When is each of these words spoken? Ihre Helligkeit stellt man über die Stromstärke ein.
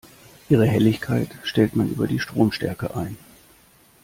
Ihre 0.49 0.65
Helligkeit 0.65 1.29
stellt 1.43 1.75
man 1.75 1.87
über 1.91 2.07
die 2.07 2.17
Stromstärke 2.17 2.95
ein. 2.95 3.17